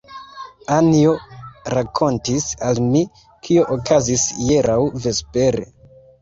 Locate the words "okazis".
3.77-4.25